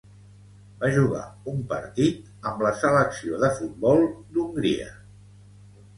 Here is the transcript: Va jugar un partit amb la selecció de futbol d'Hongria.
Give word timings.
Va 0.83 0.87
jugar 0.95 1.25
un 1.51 1.59
partit 1.73 2.49
amb 2.53 2.65
la 2.69 2.73
selecció 2.85 3.43
de 3.45 3.53
futbol 3.61 4.05
d'Hongria. 4.35 4.93